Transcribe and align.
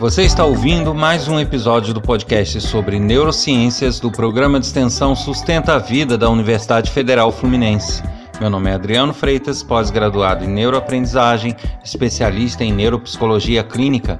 Você 0.00 0.22
está 0.22 0.46
ouvindo 0.46 0.94
mais 0.94 1.28
um 1.28 1.38
episódio 1.38 1.92
do 1.92 2.00
podcast 2.00 2.58
sobre 2.62 2.98
neurociências 2.98 4.00
do 4.00 4.10
programa 4.10 4.58
de 4.58 4.64
extensão 4.64 5.14
Sustenta 5.14 5.74
a 5.74 5.78
Vida 5.78 6.16
da 6.16 6.30
Universidade 6.30 6.90
Federal 6.90 7.30
Fluminense. 7.30 8.02
Meu 8.40 8.48
nome 8.48 8.70
é 8.70 8.72
Adriano 8.72 9.12
Freitas, 9.12 9.62
pós-graduado 9.62 10.42
em 10.42 10.48
neuroaprendizagem, 10.48 11.54
especialista 11.84 12.64
em 12.64 12.72
neuropsicologia 12.72 13.62
clínica. 13.62 14.18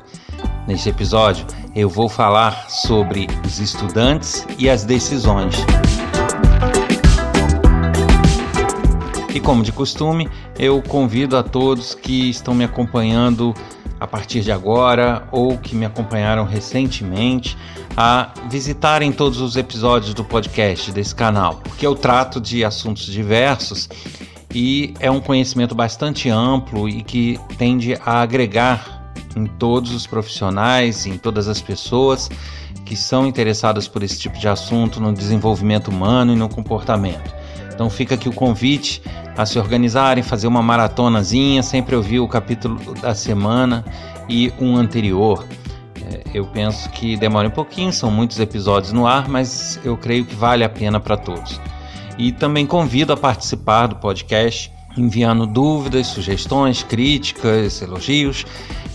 Neste 0.69 0.91
episódio, 0.91 1.47
eu 1.75 1.89
vou 1.89 2.11
falar 2.11 2.69
sobre 2.69 3.27
os 3.43 3.59
estudantes 3.59 4.47
e 4.59 4.69
as 4.69 4.85
decisões. 4.85 5.57
E 9.35 9.41
como 9.41 9.63
de 9.63 9.73
costume, 9.73 10.29
eu 10.59 10.83
convido 10.83 11.39
a 11.39 11.43
todos 11.43 11.95
que 11.95 12.29
estão 12.29 12.55
me 12.55 12.65
acompanhando 12.65 13.55
a 14.01 14.07
partir 14.07 14.41
de 14.41 14.51
agora 14.51 15.29
ou 15.31 15.59
que 15.59 15.77
me 15.77 15.85
acompanharam 15.85 16.45
recentemente 16.45 17.57
a 17.97 18.33
visitarem 18.49 19.13
todos 19.13 19.41
os 19.41 19.57
episódios 19.57 20.15
do 20.15 20.25
podcast 20.25 20.91
desse 20.91 21.15
canal, 21.15 21.57
porque 21.57 21.87
eu 21.87 21.95
trato 21.95 22.41
de 22.41 22.65
assuntos 22.65 23.05
diversos 23.05 23.89
e 24.55 24.95
é 24.99 25.11
um 25.11 25.21
conhecimento 25.21 25.75
bastante 25.75 26.31
amplo 26.31 26.89
e 26.89 27.03
que 27.03 27.39
tende 27.59 27.95
a 28.05 28.23
agregar 28.23 29.13
em 29.37 29.47
todos 29.47 29.93
os 29.93 30.07
profissionais, 30.07 31.07
em 31.07 31.17
todas 31.19 31.47
as 31.47 31.61
pessoas 31.61 32.29
que 32.85 32.97
são 32.97 33.27
interessadas 33.27 33.87
por 33.87 34.03
esse 34.03 34.19
tipo 34.19 34.37
de 34.39 34.49
assunto 34.49 35.01
no 35.01 35.13
desenvolvimento 35.13 35.89
humano 35.89 36.33
e 36.33 36.37
no 36.37 36.49
comportamento. 36.49 37.40
Então 37.81 37.89
fica 37.89 38.15
aqui 38.15 38.29
o 38.29 38.33
convite 38.35 39.01
a 39.35 39.47
se 39.47 39.59
organizarem, 39.59 40.23
fazer 40.23 40.47
uma 40.47 40.61
maratonazinha, 40.61 41.63
sempre 41.63 41.97
ouvir 41.97 42.21
o 42.21 42.29
capítulo 42.29 42.93
da 43.01 43.15
semana 43.15 43.83
e 44.29 44.53
um 44.61 44.77
anterior. 44.77 45.47
É, 46.13 46.25
eu 46.35 46.45
penso 46.45 46.91
que 46.91 47.17
demora 47.17 47.49
um 47.49 47.51
pouquinho, 47.51 47.91
são 47.91 48.11
muitos 48.11 48.39
episódios 48.39 48.93
no 48.93 49.07
ar, 49.07 49.31
mas 49.31 49.81
eu 49.83 49.97
creio 49.97 50.27
que 50.27 50.35
vale 50.35 50.63
a 50.63 50.69
pena 50.69 51.01
para 51.01 51.17
todos. 51.17 51.59
E 52.19 52.33
também 52.33 52.67
convido 52.67 53.15
a 53.15 53.17
participar 53.17 53.87
do 53.87 53.97
podcast, 53.97 54.71
enviando 54.95 55.47
dúvidas, 55.47 56.09
sugestões, 56.09 56.83
críticas, 56.83 57.81
elogios. 57.81 58.45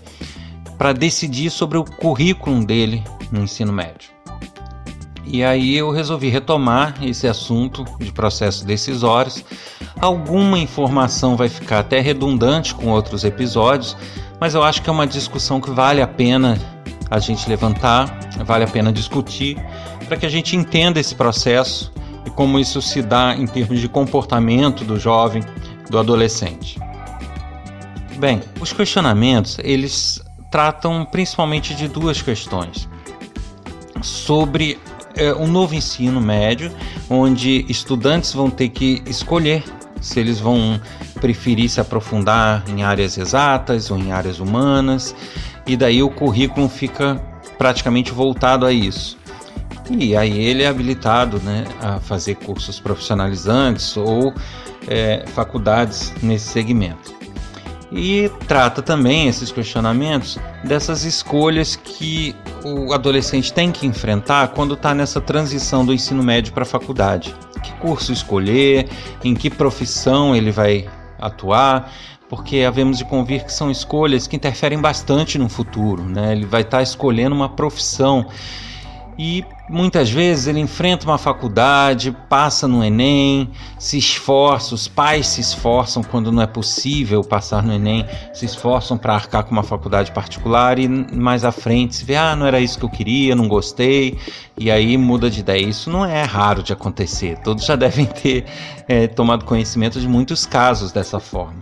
para 0.79 0.93
decidir 0.93 1.51
sobre 1.51 1.79
o 1.79 1.85
currículo 1.85 2.65
dele 2.65 3.03
no 3.31 3.43
ensino 3.43 3.73
médio. 3.73 4.14
E 5.27 5.43
aí 5.43 5.77
eu 5.77 5.91
resolvi 5.91 6.29
retomar 6.29 6.95
esse 7.03 7.27
assunto 7.27 7.85
de 7.99 8.13
processos 8.13 8.63
decisórios. 8.63 9.45
Alguma 10.01 10.59
informação 10.59 11.37
vai 11.37 11.49
ficar 11.49 11.81
até 11.81 12.01
redundante 12.01 12.75
com 12.75 12.89
outros 12.89 13.25
episódios, 13.25 13.97
mas 14.41 14.55
eu 14.55 14.63
acho 14.63 14.83
que 14.83 14.91
é 14.91 14.93
uma 14.93 15.07
discussão 15.07 15.61
que 15.61 15.71
vale 15.71 16.03
a 16.03 16.07
pena 16.07 16.59
a 17.11 17.19
gente 17.19 17.49
levantar, 17.49 18.19
vale 18.45 18.65
a 18.65 18.69
pena 18.69 18.93
discutir, 18.93 19.57
para 20.07 20.17
que 20.17 20.27
a 20.27 20.29
gente 20.29 20.57
entenda 20.57 21.01
esse 21.01 21.15
processo 21.15 21.93
e 22.27 22.31
como 22.31 22.59
isso 22.59 22.81
se 22.83 23.03
dá 23.03 23.35
em 23.35 23.47
termos 23.47 23.81
de 23.81 23.89
comportamento 23.89 24.85
do 24.85 24.99
jovem, 24.99 25.43
do 25.89 25.99
adolescente. 25.99 26.79
Bem, 28.17 28.41
os 28.61 28.73
questionamentos, 28.73 29.59
eles 29.63 30.23
tratam 30.51 31.05
principalmente 31.05 31.75
de 31.75 31.89
duas 31.89 32.23
questões. 32.23 32.89
Sobre 34.03 34.79
é, 35.17 35.33
um 35.35 35.47
novo 35.47 35.75
ensino 35.75 36.21
médio, 36.21 36.73
onde 37.09 37.65
estudantes 37.69 38.33
vão 38.33 38.51
ter 38.51 38.69
que 38.69 39.03
escolher 39.07 39.63
se 40.01 40.21
eles 40.21 40.39
vão 40.39 40.81
preferir 41.21 41.69
se 41.69 41.81
aprofundar 41.81 42.63
em 42.69 42.83
áreas 42.83 43.17
exatas 43.17 43.91
ou 43.91 43.99
em 43.99 44.13
áreas 44.13 44.39
humanas, 44.39 45.15
e 45.67 45.77
daí 45.77 46.03
o 46.03 46.11
currículo 46.11 46.69
fica 46.69 47.15
praticamente 47.57 48.13
voltado 48.13 48.67
a 48.67 48.73
isso. 48.73 49.17
E 49.91 50.17
aí 50.17 50.39
ele 50.39 50.63
é 50.63 50.67
habilitado 50.67 51.39
né, 51.41 51.65
a 51.81 52.01
fazer 52.01 52.37
cursos 52.37 52.81
profissionalizantes 52.81 53.97
ou 53.97 54.35
é, 54.87 55.25
faculdades 55.29 56.13
nesse 56.23 56.49
segmento 56.49 57.24
e 57.97 58.29
trata 58.49 58.83
também 58.83 59.29
esses 59.29 59.53
questionamentos 59.53 60.37
dessas 60.65 61.05
escolhas 61.05 61.77
que 61.77 62.35
o 62.65 62.93
adolescente 62.93 63.53
tem 63.53 63.71
que 63.71 63.87
enfrentar 63.87 64.49
quando 64.49 64.75
está 64.75 64.93
nessa 64.93 65.21
transição 65.21 65.87
do 65.87 65.95
ensino 65.95 66.23
médio 66.23 66.53
para 66.53 66.65
a 66.65 66.67
faculdade. 66.67 67.35
Que 67.63 67.73
curso 67.75 68.13
escolher, 68.13 68.89
em 69.23 69.33
que 69.33 69.49
profissão 69.49 70.35
ele 70.35 70.51
vai 70.51 70.89
atuar, 71.21 71.93
porque 72.29 72.63
havemos 72.63 72.99
de 72.99 73.05
convir 73.05 73.45
que 73.45 73.53
são 73.53 73.71
escolhas 73.71 74.27
que 74.27 74.35
interferem 74.35 74.81
bastante 74.81 75.39
no 75.39 75.49
futuro. 75.49 76.03
Né? 76.03 76.33
Ele 76.33 76.47
vai 76.47 76.63
estar 76.63 76.79
tá 76.79 76.83
escolhendo 76.83 77.35
uma 77.35 77.49
profissão 77.49 78.27
e 79.17 79.45
muitas 79.69 80.11
vezes 80.11 80.47
ele 80.47 80.61
enfrenta 80.61 81.07
uma 81.07 81.17
faculdade, 81.17 82.15
passa 82.29 82.69
no 82.69 82.85
Enem, 82.85 83.51
se 83.79 83.97
esforça, 83.97 84.75
os 84.75 84.87
pais 84.87 85.27
se 85.27 85.41
esforçam 85.41 86.03
quando 86.03 86.31
não 86.31 86.43
é 86.43 86.47
possível 86.47 87.23
passar 87.23 87.63
no 87.63 87.73
Enem, 87.73 88.07
se 88.33 88.45
esforçam 88.45 88.99
para 88.99 89.15
arcar 89.15 89.45
com 89.45 89.53
uma 89.53 89.63
faculdade 89.63 90.13
particular 90.13 90.79
e 90.79 90.87
mais 90.87 91.45
à 91.45 91.53
frente 91.53 91.97
se 91.97 92.05
vê, 92.05 92.17
ah, 92.17 92.37
não 92.37 92.47
era 92.47 92.61
isso 92.61 92.79
que 92.79 92.85
eu 92.85 92.91
queria, 92.91 93.35
não 93.35 93.49
gostei, 93.49 94.19
e 94.59 94.71
aí 94.71 94.97
muda 94.97 95.31
de 95.31 95.41
ideia. 95.41 95.65
Isso 95.65 95.91
não 95.91 96.05
é 96.05 96.23
raro 96.23 96.63
de 96.63 96.73
acontecer, 96.73 97.39
todos 97.39 97.65
já 97.65 97.77
devem 97.77 98.07
ter 98.07 98.45
é, 98.87 99.07
tomado 99.07 99.45
conhecimento 99.45 99.99
de 99.99 100.09
muitos 100.09 100.45
casos 100.45 100.93
dessa 100.93 101.19
forma. 101.19 101.61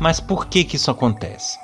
Mas 0.00 0.18
por 0.18 0.46
que, 0.46 0.64
que 0.64 0.76
isso 0.76 0.90
acontece? 0.90 1.56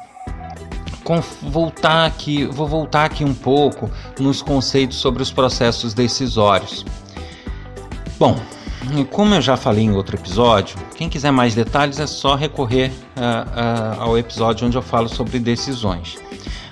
Voltar 1.43 2.07
aqui, 2.07 2.45
vou 2.45 2.67
voltar 2.67 3.05
aqui 3.05 3.25
um 3.25 3.35
pouco 3.35 3.91
nos 4.19 4.43
conceitos 4.43 4.99
sobre 4.99 5.23
os 5.23 5.31
processos 5.31 5.95
decisórios. 5.95 6.85
Bom, 8.19 8.39
como 9.11 9.35
eu 9.35 9.41
já 9.41 9.57
falei 9.57 9.85
em 9.85 9.93
outro 9.93 10.17
episódio, 10.17 10.77
quem 10.97 11.09
quiser 11.09 11.31
mais 11.31 11.55
detalhes 11.55 11.99
é 11.99 12.07
só 12.07 12.35
recorrer 12.35 12.91
uh, 12.91 13.99
uh, 13.99 14.03
ao 14.03 14.19
episódio 14.19 14.67
onde 14.67 14.77
eu 14.77 14.83
falo 14.83 15.09
sobre 15.09 15.39
decisões. 15.39 16.19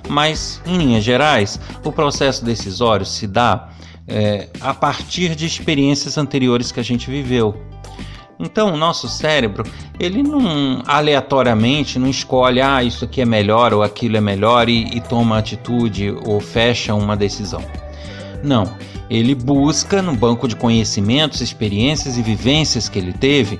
Mas, 0.09 0.61
em 0.65 0.77
linhas 0.77 1.05
gerais, 1.05 1.59
o 1.85 1.91
processo 1.91 2.45
decisório 2.45 3.05
se 3.05 3.27
dá 3.27 3.71
é, 4.07 4.49
a 4.61 4.73
partir 4.73 5.35
de 5.35 5.47
experiências 5.47 6.17
anteriores 6.17 6.71
que 6.71 6.79
a 6.79 6.83
gente 6.83 7.11
viveu. 7.11 7.61
Então, 8.39 8.75
o 8.75 8.77
nosso 8.77 9.09
cérebro, 9.09 9.65
ele 9.99 10.23
não 10.23 10.83
aleatoriamente 10.87 11.99
não 11.99 12.09
escolhe, 12.09 12.61
ah, 12.61 12.83
isso 12.83 13.05
aqui 13.05 13.23
é 13.23 13.25
melhor 13.25 13.73
ou 13.73 13.83
aquilo 13.83 14.17
é 14.17 14.21
melhor 14.21 14.69
e, 14.69 14.97
e 14.97 15.01
toma 15.01 15.39
atitude 15.39 16.15
ou 16.27 16.39
fecha 16.39 16.95
uma 16.95 17.17
decisão. 17.17 17.63
Não, 18.43 18.77
ele 19.09 19.35
busca 19.35 20.03
no 20.03 20.15
banco 20.15 20.47
de 20.47 20.55
conhecimentos, 20.55 21.41
experiências 21.41 22.19
e 22.19 22.23
vivências 22.23 22.89
que 22.89 22.99
ele 22.99 23.13
teve 23.13 23.59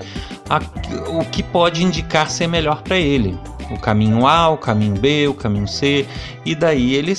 a, 0.49 0.61
o 1.09 1.25
que 1.25 1.41
pode 1.41 1.83
indicar 1.83 2.29
ser 2.29 2.47
melhor 2.47 2.81
para 2.83 2.97
ele. 2.97 3.37
O 3.71 3.77
caminho 3.79 4.25
A, 4.27 4.49
o 4.49 4.57
caminho 4.57 4.95
B, 4.95 5.27
o 5.27 5.33
caminho 5.33 5.67
C, 5.67 6.05
e 6.45 6.53
daí 6.53 6.93
ele 6.93 7.13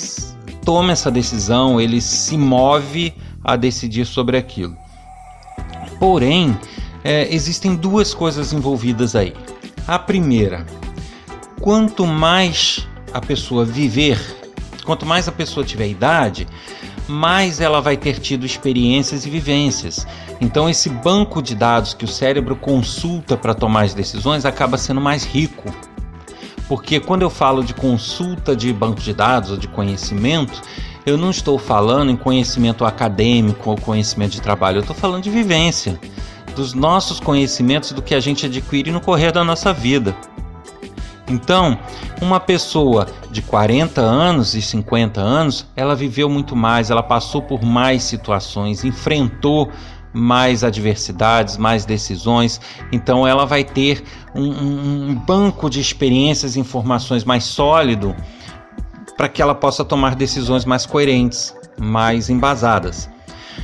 toma 0.63 0.93
essa 0.93 1.11
decisão, 1.11 1.79
ele 1.79 2.01
se 2.01 2.37
move 2.37 3.13
a 3.43 3.55
decidir 3.55 4.05
sobre 4.05 4.37
aquilo. 4.37 4.75
Porém, 5.99 6.57
é, 7.09 7.27
existem 7.33 7.75
duas 7.75 8.13
coisas 8.13 8.53
envolvidas 8.53 9.15
aí. 9.15 9.33
A 9.87 9.97
primeira, 9.97 10.63
quanto 11.59 12.05
mais 12.05 12.87
a 13.11 13.19
pessoa 13.19 13.65
viver, 13.65 14.19
quanto 14.85 15.07
mais 15.07 15.27
a 15.27 15.31
pessoa 15.31 15.65
tiver 15.65 15.87
idade, 15.87 16.47
mais 17.07 17.59
ela 17.59 17.81
vai 17.81 17.97
ter 17.97 18.19
tido 18.19 18.45
experiências 18.45 19.25
e 19.25 19.29
vivências. 19.31 20.05
Então, 20.39 20.69
esse 20.69 20.87
banco 20.87 21.41
de 21.41 21.55
dados 21.55 21.95
que 21.95 22.05
o 22.05 22.07
cérebro 22.07 22.55
consulta 22.55 23.35
para 23.35 23.55
tomar 23.55 23.85
as 23.85 23.95
decisões 23.95 24.45
acaba 24.45 24.77
sendo 24.77 25.01
mais 25.01 25.25
rico. 25.25 25.73
Porque 26.67 26.99
quando 26.99 27.23
eu 27.23 27.29
falo 27.31 27.63
de 27.63 27.73
consulta 27.73 28.55
de 28.55 28.71
banco 28.71 29.01
de 29.01 29.15
dados 29.15 29.49
ou 29.49 29.57
de 29.57 29.67
conhecimento, 29.67 30.61
eu 31.07 31.17
não 31.17 31.31
estou 31.31 31.57
falando 31.57 32.11
em 32.11 32.15
conhecimento 32.15 32.85
acadêmico 32.85 33.71
ou 33.71 33.77
conhecimento 33.77 34.33
de 34.33 34.41
trabalho, 34.43 34.77
eu 34.77 34.81
estou 34.81 34.95
falando 34.95 35.23
de 35.23 35.31
vivência 35.31 35.99
dos 36.59 36.73
nossos 36.73 37.21
conhecimentos, 37.21 37.93
do 37.93 38.01
que 38.01 38.13
a 38.13 38.19
gente 38.19 38.45
adquire 38.45 38.91
no 38.91 38.99
correr 38.99 39.31
da 39.31 39.45
nossa 39.45 39.71
vida. 39.71 40.13
Então, 41.29 41.79
uma 42.21 42.37
pessoa 42.37 43.07
de 43.31 43.41
40 43.41 44.01
anos 44.01 44.55
e 44.55 44.61
50 44.61 45.21
anos, 45.21 45.65
ela 45.73 45.95
viveu 45.95 46.29
muito 46.29 46.57
mais, 46.57 46.91
ela 46.91 47.01
passou 47.01 47.41
por 47.41 47.63
mais 47.63 48.03
situações, 48.03 48.83
enfrentou 48.83 49.71
mais 50.11 50.61
adversidades, 50.61 51.55
mais 51.55 51.85
decisões, 51.85 52.59
então 52.91 53.25
ela 53.25 53.45
vai 53.45 53.63
ter 53.63 54.03
um, 54.35 55.11
um 55.11 55.15
banco 55.15 55.69
de 55.69 55.79
experiências 55.79 56.57
e 56.57 56.59
informações 56.59 57.23
mais 57.23 57.45
sólido 57.45 58.13
para 59.15 59.29
que 59.29 59.41
ela 59.41 59.55
possa 59.55 59.85
tomar 59.85 60.13
decisões 60.13 60.65
mais 60.65 60.85
coerentes, 60.85 61.55
mais 61.79 62.29
embasadas. 62.29 63.09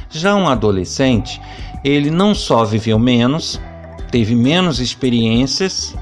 Já 0.09 0.35
um 0.35 0.47
adolescente, 0.47 1.41
ele 1.85 2.09
não 2.09 2.33
só 2.33 2.65
viveu 2.65 2.97
menos, 2.97 3.61
teve 4.09 4.33
menos 4.33 4.79
experiências, 4.79 5.95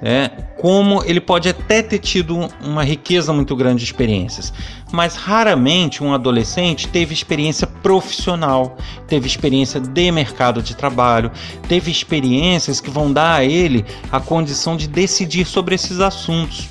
é, 0.00 0.30
como 0.56 1.02
ele 1.04 1.20
pode 1.20 1.48
até 1.48 1.82
ter 1.82 1.98
tido 1.98 2.48
uma 2.62 2.84
riqueza 2.84 3.32
muito 3.32 3.56
grande 3.56 3.78
de 3.78 3.84
experiências, 3.84 4.52
mas 4.92 5.16
raramente 5.16 6.02
um 6.02 6.14
adolescente 6.14 6.86
teve 6.86 7.12
experiência 7.12 7.66
profissional, 7.66 8.76
teve 9.08 9.26
experiência 9.26 9.80
de 9.80 10.12
mercado 10.12 10.62
de 10.62 10.76
trabalho, 10.76 11.32
teve 11.68 11.90
experiências 11.90 12.80
que 12.80 12.88
vão 12.88 13.12
dar 13.12 13.34
a 13.34 13.44
ele 13.44 13.84
a 14.12 14.20
condição 14.20 14.76
de 14.76 14.86
decidir 14.86 15.44
sobre 15.44 15.74
esses 15.74 15.98
assuntos. 15.98 16.68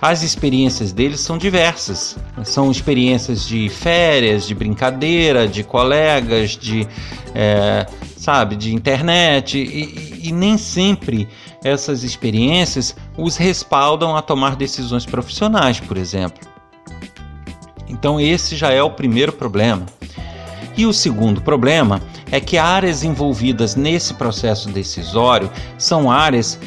As 0.00 0.22
experiências 0.22 0.92
deles 0.92 1.20
são 1.20 1.36
diversas. 1.36 2.16
São 2.44 2.70
experiências 2.70 3.46
de 3.46 3.68
férias, 3.68 4.46
de 4.46 4.54
brincadeira, 4.54 5.48
de 5.48 5.64
colegas, 5.64 6.50
de 6.50 6.86
é, 7.34 7.86
sabe, 8.16 8.56
de 8.56 8.74
internet 8.74 9.58
e, 9.58 10.28
e 10.28 10.32
nem 10.32 10.58
sempre 10.58 11.28
essas 11.64 12.02
experiências 12.04 12.94
os 13.16 13.36
respaldam 13.36 14.16
a 14.16 14.22
tomar 14.22 14.56
decisões 14.56 15.04
profissionais, 15.04 15.80
por 15.80 15.96
exemplo. 15.96 16.46
Então 17.88 18.20
esse 18.20 18.54
já 18.56 18.70
é 18.70 18.82
o 18.82 18.90
primeiro 18.90 19.32
problema. 19.32 19.86
E 20.76 20.86
o 20.86 20.92
segundo 20.92 21.40
problema 21.40 22.00
é 22.30 22.38
que 22.38 22.56
áreas 22.56 23.02
envolvidas 23.02 23.74
nesse 23.74 24.14
processo 24.14 24.68
decisório 24.68 25.50
são 25.76 26.10
áreas 26.10 26.58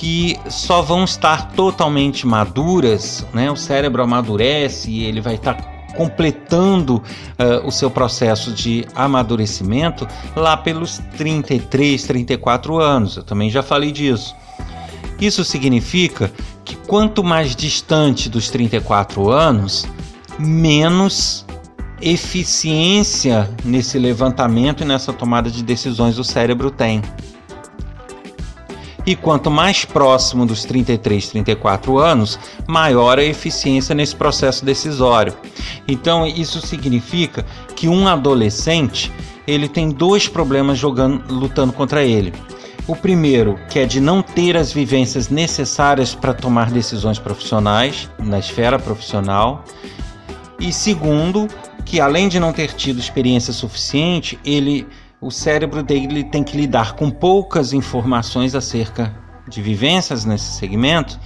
que 0.00 0.40
só 0.48 0.80
vão 0.80 1.04
estar 1.04 1.52
totalmente 1.52 2.26
maduras, 2.26 3.26
né? 3.34 3.50
O 3.50 3.56
cérebro 3.56 4.02
amadurece 4.02 4.90
e 4.90 5.04
ele 5.04 5.20
vai 5.20 5.34
estar 5.34 5.56
completando 5.94 6.96
uh, 6.96 7.66
o 7.66 7.70
seu 7.70 7.90
processo 7.90 8.50
de 8.50 8.86
amadurecimento 8.94 10.08
lá 10.34 10.56
pelos 10.56 11.02
33, 11.18 12.02
34 12.02 12.78
anos. 12.78 13.18
Eu 13.18 13.24
também 13.24 13.50
já 13.50 13.62
falei 13.62 13.92
disso. 13.92 14.34
Isso 15.20 15.44
significa 15.44 16.32
que 16.64 16.76
quanto 16.76 17.22
mais 17.22 17.54
distante 17.54 18.30
dos 18.30 18.48
34 18.48 19.28
anos, 19.28 19.86
menos 20.38 21.44
eficiência 22.00 23.50
nesse 23.62 23.98
levantamento 23.98 24.82
e 24.82 24.86
nessa 24.86 25.12
tomada 25.12 25.50
de 25.50 25.62
decisões 25.62 26.18
o 26.18 26.24
cérebro 26.24 26.70
tem. 26.70 27.02
E 29.06 29.16
quanto 29.16 29.50
mais 29.50 29.84
próximo 29.84 30.44
dos 30.44 30.64
33, 30.64 31.28
34 31.28 31.98
anos, 31.98 32.38
maior 32.66 33.18
a 33.18 33.24
eficiência 33.24 33.94
nesse 33.94 34.14
processo 34.14 34.64
decisório. 34.64 35.34
Então, 35.88 36.26
isso 36.26 36.64
significa 36.66 37.44
que 37.74 37.88
um 37.88 38.06
adolescente, 38.06 39.10
ele 39.46 39.68
tem 39.68 39.90
dois 39.90 40.28
problemas 40.28 40.78
jogando, 40.78 41.32
lutando 41.32 41.72
contra 41.72 42.04
ele. 42.04 42.32
O 42.86 42.96
primeiro, 42.96 43.58
que 43.70 43.78
é 43.78 43.86
de 43.86 44.00
não 44.00 44.20
ter 44.20 44.56
as 44.56 44.72
vivências 44.72 45.28
necessárias 45.28 46.14
para 46.14 46.34
tomar 46.34 46.70
decisões 46.70 47.18
profissionais, 47.18 48.10
na 48.18 48.38
esfera 48.38 48.78
profissional. 48.78 49.64
E 50.58 50.72
segundo, 50.72 51.48
que 51.84 52.00
além 52.00 52.28
de 52.28 52.38
não 52.38 52.52
ter 52.52 52.72
tido 52.72 52.98
experiência 52.98 53.52
suficiente, 53.52 54.38
ele 54.44 54.86
o 55.20 55.30
cérebro 55.30 55.82
dele 55.82 56.24
tem 56.24 56.42
que 56.42 56.56
lidar 56.56 56.94
com 56.94 57.10
poucas 57.10 57.74
informações 57.74 58.54
acerca 58.54 59.14
de 59.46 59.60
vivências 59.60 60.24
nesse 60.24 60.52
segmento 60.52 61.20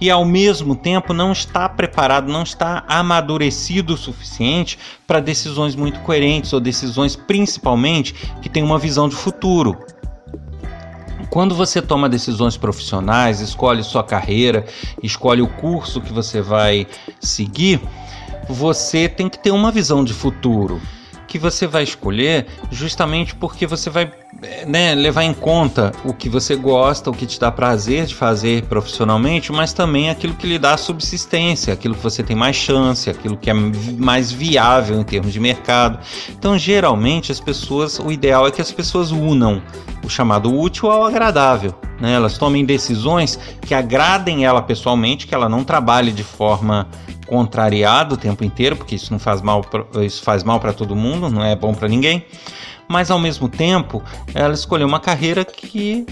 e 0.00 0.10
ao 0.10 0.24
mesmo 0.24 0.74
tempo 0.74 1.14
não 1.14 1.30
está 1.30 1.68
preparado, 1.68 2.30
não 2.30 2.42
está 2.42 2.84
amadurecido 2.88 3.94
o 3.94 3.96
suficiente 3.96 4.78
para 5.06 5.20
decisões 5.20 5.76
muito 5.76 6.00
coerentes 6.00 6.52
ou 6.52 6.60
decisões 6.60 7.14
principalmente 7.14 8.14
que 8.42 8.48
têm 8.48 8.64
uma 8.64 8.78
visão 8.78 9.08
de 9.08 9.14
futuro. 9.14 9.78
Quando 11.30 11.54
você 11.54 11.80
toma 11.80 12.08
decisões 12.08 12.56
profissionais, 12.56 13.40
escolhe 13.40 13.82
sua 13.84 14.02
carreira, 14.02 14.66
escolhe 15.02 15.40
o 15.40 15.48
curso 15.48 16.00
que 16.00 16.12
você 16.12 16.40
vai 16.40 16.86
seguir, 17.20 17.80
você 18.48 19.08
tem 19.08 19.28
que 19.28 19.38
ter 19.38 19.50
uma 19.50 19.70
visão 19.70 20.04
de 20.04 20.12
futuro 20.12 20.80
que 21.36 21.42
você 21.42 21.66
vai 21.66 21.82
escolher 21.82 22.46
justamente 22.70 23.34
porque 23.34 23.66
você 23.66 23.90
vai 23.90 24.10
né, 24.66 24.94
levar 24.94 25.24
em 25.24 25.32
conta 25.32 25.92
o 26.04 26.12
que 26.12 26.28
você 26.28 26.56
gosta, 26.56 27.10
o 27.10 27.12
que 27.12 27.26
te 27.26 27.38
dá 27.40 27.50
prazer 27.50 28.06
de 28.06 28.14
fazer 28.14 28.64
profissionalmente, 28.64 29.50
mas 29.52 29.72
também 29.72 30.10
aquilo 30.10 30.34
que 30.34 30.46
lhe 30.46 30.58
dá 30.58 30.76
subsistência, 30.76 31.72
aquilo 31.72 31.94
que 31.94 32.02
você 32.02 32.22
tem 32.22 32.36
mais 32.36 32.56
chance, 32.56 33.08
aquilo 33.08 33.36
que 33.36 33.50
é 33.50 33.54
mais 33.54 34.30
viável 34.30 35.00
em 35.00 35.04
termos 35.04 35.32
de 35.32 35.40
mercado. 35.40 35.98
Então, 36.30 36.58
geralmente, 36.58 37.32
as 37.32 37.40
pessoas, 37.40 37.98
o 37.98 38.10
ideal 38.10 38.46
é 38.46 38.50
que 38.50 38.60
as 38.60 38.72
pessoas 38.72 39.10
unam 39.10 39.62
o 40.04 40.08
chamado 40.08 40.54
útil 40.54 40.90
ao 40.90 41.04
agradável. 41.04 41.74
Né? 42.00 42.12
Elas 42.12 42.36
tomem 42.36 42.64
decisões 42.64 43.38
que 43.62 43.74
agradem 43.74 44.44
ela 44.44 44.60
pessoalmente, 44.60 45.26
que 45.26 45.34
ela 45.34 45.48
não 45.48 45.64
trabalhe 45.64 46.12
de 46.12 46.22
forma 46.22 46.88
contrariada 47.26 48.14
o 48.14 48.16
tempo 48.16 48.44
inteiro, 48.44 48.76
porque 48.76 48.94
isso 48.94 49.12
não 49.12 49.18
faz 49.18 49.42
mal, 49.42 49.64
isso 50.04 50.22
faz 50.22 50.44
mal 50.44 50.60
para 50.60 50.72
todo 50.72 50.94
mundo, 50.94 51.28
não 51.28 51.42
é 51.42 51.56
bom 51.56 51.74
para 51.74 51.88
ninguém 51.88 52.24
mas 52.88 53.10
ao 53.10 53.18
mesmo 53.18 53.48
tempo 53.48 54.02
ela 54.34 54.54
escolheu 54.54 54.86
uma 54.86 55.00
carreira 55.00 55.44
que 55.44 56.06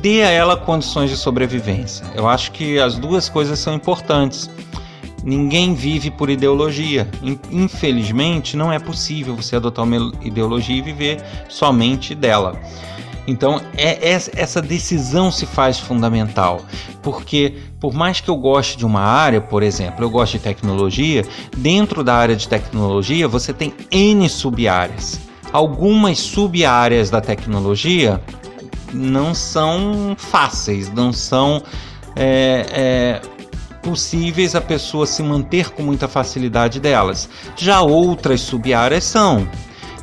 dê 0.00 0.22
a 0.22 0.30
ela 0.30 0.56
condições 0.56 1.10
de 1.10 1.16
sobrevivência. 1.16 2.06
Eu 2.14 2.28
acho 2.28 2.52
que 2.52 2.78
as 2.78 2.98
duas 2.98 3.28
coisas 3.28 3.58
são 3.58 3.74
importantes. 3.74 4.50
Ninguém 5.24 5.74
vive 5.74 6.10
por 6.10 6.30
ideologia. 6.30 7.08
Infelizmente, 7.50 8.56
não 8.56 8.72
é 8.72 8.78
possível 8.78 9.34
você 9.34 9.56
adotar 9.56 9.84
uma 9.84 10.12
ideologia 10.22 10.76
e 10.76 10.82
viver 10.82 11.20
somente 11.48 12.14
dela. 12.14 12.56
Então, 13.26 13.60
é, 13.76 14.12
é, 14.12 14.20
essa 14.36 14.62
decisão 14.62 15.32
se 15.32 15.46
faz 15.46 15.78
fundamental, 15.78 16.60
porque 17.02 17.54
por 17.80 17.92
mais 17.92 18.20
que 18.20 18.28
eu 18.28 18.36
goste 18.36 18.76
de 18.76 18.86
uma 18.86 19.00
área, 19.00 19.40
por 19.40 19.62
exemplo, 19.62 20.04
eu 20.04 20.10
gosto 20.10 20.34
de 20.34 20.38
tecnologia, 20.40 21.24
dentro 21.56 22.04
da 22.04 22.14
área 22.14 22.36
de 22.36 22.48
tecnologia 22.48 23.26
você 23.26 23.52
tem 23.52 23.74
N 23.90 24.28
sub-áreas. 24.28 25.20
Algumas 25.52 26.18
sub-áreas 26.18 27.10
da 27.10 27.20
tecnologia 27.20 28.20
não 28.92 29.34
são 29.34 30.14
fáceis, 30.16 30.92
não 30.92 31.12
são 31.12 31.62
é, 32.14 32.66
é, 32.70 33.20
possíveis 33.82 34.54
a 34.54 34.60
pessoa 34.60 35.06
se 35.06 35.22
manter 35.22 35.70
com 35.70 35.82
muita 35.82 36.08
facilidade 36.08 36.80
delas. 36.80 37.28
Já 37.56 37.80
outras 37.80 38.40
sub-áreas 38.40 39.04
são. 39.04 39.46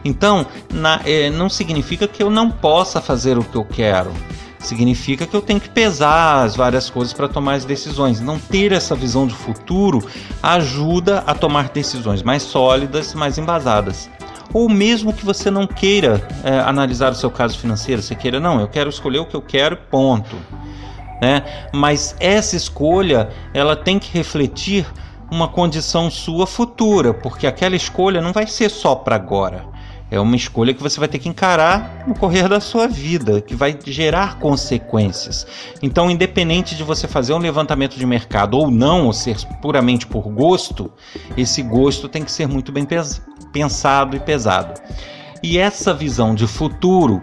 Então, 0.03 0.45
na, 0.71 0.99
é, 1.05 1.29
não 1.29 1.49
significa 1.49 2.07
que 2.07 2.21
eu 2.21 2.29
não 2.29 2.49
possa 2.49 3.01
fazer 3.01 3.37
o 3.37 3.43
que 3.43 3.55
eu 3.55 3.65
quero. 3.65 4.11
Significa 4.59 5.27
que 5.27 5.35
eu 5.35 5.41
tenho 5.41 5.59
que 5.59 5.69
pesar 5.69 6.43
as 6.43 6.55
várias 6.55 6.89
coisas 6.89 7.13
para 7.13 7.27
tomar 7.27 7.55
as 7.55 7.65
decisões. 7.65 8.21
Não 8.21 8.39
ter 8.39 8.71
essa 8.71 8.95
visão 8.95 9.27
de 9.27 9.33
futuro 9.33 9.99
ajuda 10.41 11.23
a 11.27 11.35
tomar 11.35 11.69
decisões 11.69 12.23
mais 12.23 12.43
sólidas, 12.43 13.13
mais 13.13 13.37
embasadas 13.37 14.09
ou 14.53 14.69
mesmo 14.69 15.11
que 15.11 15.25
você 15.25 15.49
não 15.49 15.65
queira 15.65 16.25
é, 16.43 16.59
analisar 16.59 17.11
o 17.11 17.15
seu 17.15 17.31
caso 17.31 17.57
financeiro, 17.57 18.01
você 18.01 18.13
queira, 18.13 18.39
não, 18.39 18.61
eu 18.61 18.67
quero 18.67 18.89
escolher 18.89 19.19
o 19.19 19.25
que 19.25 19.35
eu 19.35 19.41
quero, 19.41 19.75
ponto. 19.75 20.35
Né? 21.19 21.43
Mas 21.73 22.15
essa 22.19 22.55
escolha 22.55 23.29
ela 23.53 23.75
tem 23.75 23.97
que 23.97 24.15
refletir 24.15 24.85
uma 25.31 25.47
condição 25.47 26.11
sua 26.11 26.45
futura, 26.45 27.13
porque 27.13 27.47
aquela 27.47 27.75
escolha 27.75 28.21
não 28.21 28.31
vai 28.31 28.45
ser 28.45 28.69
só 28.69 28.93
para 28.93 29.15
agora. 29.15 29.65
É 30.13 30.19
uma 30.19 30.35
escolha 30.35 30.75
que 30.75 30.83
você 30.83 30.99
vai 30.99 31.09
ter 31.09 31.17
que 31.17 31.27
encarar 31.27 32.03
no 32.07 32.13
correr 32.13 32.47
da 32.47 32.59
sua 32.59 32.87
vida, 32.87 33.41
que 33.41 33.55
vai 33.55 33.75
gerar 33.83 34.37
consequências. 34.37 35.47
Então, 35.81 36.11
independente 36.11 36.75
de 36.75 36.83
você 36.83 37.07
fazer 37.07 37.33
um 37.33 37.39
levantamento 37.39 37.97
de 37.97 38.05
mercado 38.05 38.55
ou 38.55 38.69
não, 38.69 39.07
ou 39.07 39.11
ser 39.11 39.37
puramente 39.59 40.05
por 40.05 40.29
gosto, 40.29 40.91
esse 41.35 41.63
gosto 41.63 42.07
tem 42.07 42.23
que 42.23 42.31
ser 42.31 42.47
muito 42.47 42.71
bem 42.71 42.87
pensado 43.51 44.15
e 44.15 44.19
pesado. 44.19 44.79
E 45.41 45.57
essa 45.57 45.95
visão 45.95 46.35
de 46.35 46.45
futuro 46.45 47.19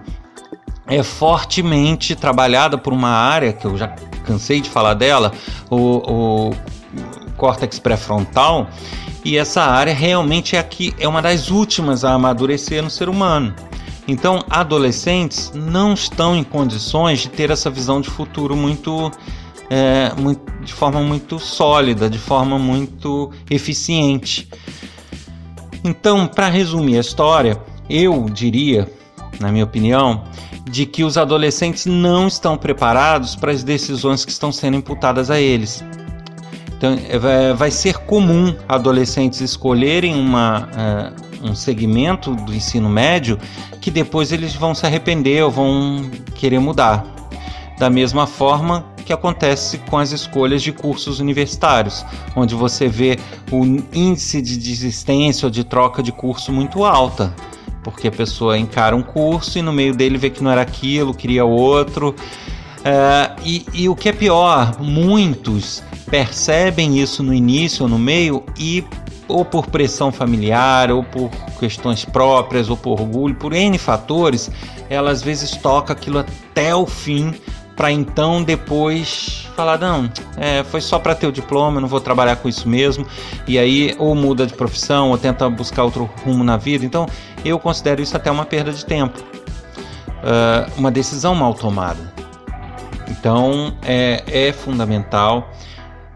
é 0.85 1.01
fortemente 1.05 2.17
trabalhada 2.17 2.77
por 2.77 2.93
uma 2.93 3.11
área 3.11 3.53
que 3.53 3.67
eu 3.67 3.79
já 3.79 3.87
cansei 4.27 4.61
de 4.61 4.69
falar 4.69 4.95
dela, 4.95 5.31
o, 5.71 6.49
o 6.49 6.51
córtex 7.37 7.79
pré-frontal, 7.79 8.69
e 9.25 9.37
essa 9.37 9.63
área 9.63 9.95
realmente 9.95 10.57
é 10.57 10.59
aqui 10.59 10.95
é 10.99 11.07
uma 11.07 11.21
das 11.21 11.51
últimas 11.51 12.05
a 12.05 12.15
amadurecer 12.15 12.83
no 12.83 12.91
ser 12.91 13.09
humano. 13.09 13.55
Então, 14.09 14.45
adolescentes 14.51 15.53
não 15.55 15.95
estão 15.95 16.35
em 16.35 16.43
condições 16.43 17.21
de 17.21 17.29
ter 17.29 17.51
essa 17.51 17.71
visão 17.71 18.01
de 18.01 18.11
futuro 18.11 18.57
muito, 18.57 19.11
é, 19.69 20.13
muito 20.19 20.51
de 20.65 20.73
forma 20.73 21.01
muito 21.01 21.39
sólida, 21.39 22.11
de 22.11 22.19
forma 22.19 22.59
muito 22.59 23.31
eficiente. 23.49 24.49
Então, 25.85 26.27
para 26.27 26.49
resumir 26.49 26.97
a 26.97 27.01
história, 27.01 27.61
eu 27.89 28.27
diria, 28.29 28.91
na 29.39 29.53
minha 29.53 29.65
opinião, 29.65 30.25
de 30.69 30.87
que 30.87 31.05
os 31.05 31.17
adolescentes 31.17 31.87
não 31.87 32.27
estão 32.27 32.57
preparados 32.57 33.37
para 33.37 33.53
as 33.53 33.63
decisões 33.63 34.25
que 34.25 34.31
estão 34.31 34.53
sendo 34.53 34.77
imputadas 34.77 35.31
a 35.31 35.41
eles. 35.41 35.85
Então, 36.81 36.99
é, 37.29 37.53
vai 37.53 37.71
ser 37.71 37.99
comum 37.99 38.57
adolescentes 38.67 39.43
escolherem 39.43 40.15
uma, 40.15 40.67
uh, 41.43 41.51
um 41.51 41.55
segmento 41.55 42.35
do 42.35 42.55
ensino 42.55 42.89
médio 42.89 43.39
que 43.83 43.91
depois 43.91 44.33
eles 44.33 44.55
vão 44.55 44.75
se 44.75 44.87
arrepender 44.87 45.45
ou 45.45 45.51
vão 45.51 46.11
querer 46.37 46.59
mudar. 46.59 47.05
Da 47.79 47.91
mesma 47.91 48.27
forma 48.27 48.87
que 49.05 49.13
acontece 49.13 49.77
com 49.91 49.99
as 49.99 50.11
escolhas 50.11 50.63
de 50.63 50.73
cursos 50.73 51.21
universitários, 51.21 52.03
onde 52.35 52.55
você 52.55 52.89
vê 52.89 53.19
o 53.53 53.63
índice 53.93 54.41
de 54.41 54.57
desistência 54.57 55.45
ou 55.45 55.51
de 55.51 55.65
troca 55.65 56.03
de 56.03 56.13
curso 56.13 56.51
muito 56.51 56.83
alta 56.83 57.35
porque 57.83 58.09
a 58.09 58.13
pessoa 58.13 58.59
encara 58.59 58.95
um 58.95 59.03
curso 59.03 59.59
e 59.59 59.63
no 59.63 59.73
meio 59.73 59.95
dele 59.95 60.19
vê 60.19 60.31
que 60.31 60.43
não 60.43 60.51
era 60.51 60.61
aquilo, 60.61 61.15
queria 61.15 61.45
outro. 61.45 62.15
É, 62.85 63.33
e, 63.45 63.67
e, 63.75 63.89
o 63.89 63.95
que 63.95 64.09
é 64.09 64.13
pior, 64.13 64.81
muitos 64.81 65.83
percebem 66.11 66.99
isso 66.99 67.23
no 67.23 67.33
início 67.35 67.83
ou 67.83 67.89
no 67.89 67.99
meio 67.99 68.43
e 68.59 68.85
ou 69.29 69.45
por 69.45 69.67
pressão 69.67 70.11
familiar, 70.11 70.91
ou 70.91 71.05
por 71.05 71.31
questões 71.59 72.05
próprias, 72.05 72.69
ou 72.69 72.77
por 72.77 73.01
orgulho, 73.01 73.35
por 73.37 73.53
N 73.53 73.79
fatores, 73.79 74.51
ela 74.89 75.11
às 75.11 75.23
vezes 75.23 75.53
toca 75.53 75.93
aquilo 75.93 76.19
até 76.19 76.75
o 76.75 76.85
fim 76.85 77.33
para 77.77 77.91
então 77.91 78.43
depois 78.43 79.49
falar 79.57 79.79
não, 79.79 80.11
é, 80.37 80.63
foi 80.65 80.83
só 80.83 80.99
para 80.99 81.15
ter 81.15 81.27
o 81.27 81.33
diploma, 81.33 81.81
não 81.81 81.89
vou 81.89 81.99
trabalhar 81.99 82.37
com 82.37 82.47
isso 82.47 82.69
mesmo, 82.69 83.07
e 83.47 83.59
aí 83.59 83.95
ou 83.99 84.15
muda 84.15 84.47
de 84.47 84.53
profissão 84.53 85.11
ou 85.11 85.17
tenta 85.17 85.49
buscar 85.49 85.85
outro 85.85 86.11
rumo 86.23 86.45
na 86.45 86.59
vida. 86.59 86.85
Então 86.85 87.07
eu 87.43 87.59
considero 87.59 88.03
isso 88.03 88.15
até 88.15 88.31
uma 88.31 88.45
perda 88.45 88.71
de 88.71 88.85
tempo, 88.85 89.19
uh, 89.19 90.71
uma 90.77 90.91
decisão 90.91 91.35
mal 91.35 91.55
tomada. 91.55 92.20
Então 93.11 93.75
é, 93.83 94.23
é 94.27 94.53
fundamental 94.53 95.51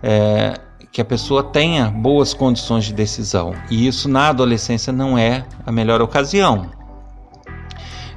é, 0.02 0.54
que 0.92 1.00
a 1.00 1.04
pessoa 1.04 1.42
tenha 1.42 1.90
boas 1.90 2.32
condições 2.32 2.84
de 2.84 2.92
decisão, 2.92 3.54
e 3.70 3.86
isso 3.86 4.08
na 4.08 4.28
adolescência 4.28 4.92
não 4.92 5.18
é 5.18 5.44
a 5.66 5.72
melhor 5.72 6.00
ocasião. 6.00 6.70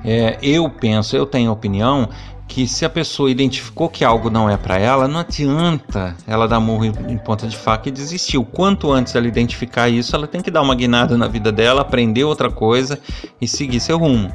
É, 0.06 0.38
eu 0.42 0.70
penso, 0.70 1.16
eu 1.16 1.26
tenho 1.26 1.52
opinião 1.52 2.08
que 2.48 2.68
se 2.68 2.86
a 2.86 2.90
pessoa 2.90 3.30
identificou 3.30 3.90
que 3.90 4.06
algo 4.06 4.30
não 4.30 4.50
é 4.50 4.56
para 4.56 4.80
ela, 4.80 5.08
não 5.08 5.20
adianta 5.20 6.16
ela 6.26 6.48
dar 6.48 6.60
murro 6.60 6.86
em 6.86 7.18
ponta 7.18 7.46
de 7.46 7.58
faca 7.58 7.90
e 7.90 7.92
desistir. 7.92 8.38
O 8.38 8.46
quanto 8.46 8.92
antes 8.92 9.14
ela 9.16 9.28
identificar 9.28 9.90
isso, 9.90 10.16
ela 10.16 10.28
tem 10.28 10.42
que 10.42 10.50
dar 10.50 10.62
uma 10.62 10.74
guinada 10.74 11.18
na 11.18 11.28
vida 11.28 11.52
dela, 11.52 11.82
aprender 11.82 12.24
outra 12.24 12.50
coisa 12.50 13.00
e 13.42 13.48
seguir 13.48 13.80
seu 13.80 13.98
rumo. 13.98 14.32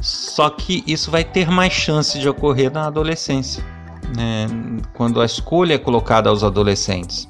Só 0.00 0.50
que 0.50 0.84
isso 0.86 1.10
vai 1.10 1.24
ter 1.24 1.50
mais 1.50 1.72
chance 1.72 2.18
de 2.18 2.28
ocorrer 2.28 2.70
na 2.70 2.86
adolescência, 2.86 3.64
né? 4.14 4.46
quando 4.92 5.20
a 5.20 5.24
escolha 5.24 5.74
é 5.74 5.78
colocada 5.78 6.28
aos 6.28 6.44
adolescentes. 6.44 7.28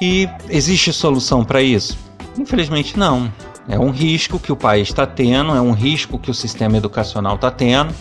E 0.00 0.28
existe 0.48 0.92
solução 0.92 1.44
para 1.44 1.60
isso? 1.60 1.98
Infelizmente 2.38 2.98
não. 2.98 3.32
É 3.68 3.78
um 3.78 3.90
risco 3.90 4.38
que 4.38 4.50
o 4.50 4.56
país 4.56 4.88
está 4.88 5.06
tendo, 5.06 5.54
é 5.54 5.60
um 5.60 5.72
risco 5.72 6.18
que 6.18 6.30
o 6.30 6.34
sistema 6.34 6.78
educacional 6.78 7.34
está 7.34 7.50
tendo 7.50 7.94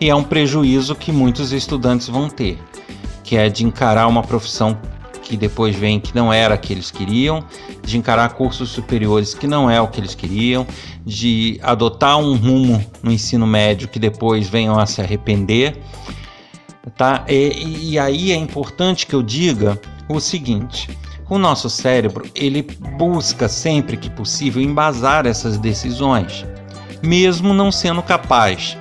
e 0.00 0.10
é 0.10 0.14
um 0.14 0.24
prejuízo 0.24 0.96
que 0.96 1.12
muitos 1.12 1.52
estudantes 1.52 2.08
vão 2.08 2.28
ter, 2.28 2.58
que 3.22 3.36
é 3.36 3.48
de 3.48 3.64
encarar 3.64 4.08
uma 4.08 4.22
profissão 4.24 4.76
que 5.22 5.36
depois 5.36 5.76
vem 5.76 6.00
que 6.00 6.14
não 6.14 6.32
era 6.32 6.54
a 6.54 6.58
que 6.58 6.72
eles 6.72 6.90
queriam, 6.90 7.44
de 7.84 7.96
encarar 7.96 8.30
cursos 8.30 8.70
superiores 8.70 9.32
que 9.32 9.46
não 9.46 9.70
é 9.70 9.80
o 9.80 9.86
que 9.86 10.00
eles 10.00 10.14
queriam, 10.14 10.66
de 11.06 11.60
adotar 11.62 12.18
um 12.18 12.34
rumo 12.34 12.84
no 13.00 13.12
ensino 13.12 13.46
médio 13.46 13.86
que 13.86 14.00
depois 14.00 14.48
venham 14.48 14.78
a 14.78 14.86
se 14.86 15.00
arrepender. 15.00 15.80
Tá? 16.96 17.24
E, 17.28 17.92
e 17.92 17.98
aí 17.98 18.32
é 18.32 18.36
importante 18.36 19.06
que 19.06 19.14
eu 19.14 19.22
diga 19.22 19.80
o 20.08 20.18
seguinte: 20.20 20.90
o 21.28 21.38
nosso 21.38 21.70
cérebro 21.70 22.28
ele 22.34 22.62
busca 22.98 23.48
sempre 23.48 23.96
que 23.96 24.10
possível 24.10 24.62
embasar 24.62 25.26
essas 25.26 25.58
decisões, 25.58 26.44
mesmo 27.02 27.54
não 27.54 27.70
sendo 27.70 28.02
capaz 28.02 28.76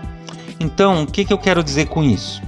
então, 0.62 1.04
o 1.04 1.08
que, 1.08 1.26
que 1.26 1.34
eu 1.34 1.40
quero 1.40 1.64
dizer 1.64 1.88
com 1.88 2.04
isso? 2.04 2.40